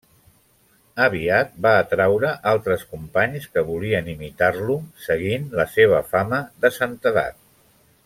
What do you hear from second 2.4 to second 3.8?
altres companys que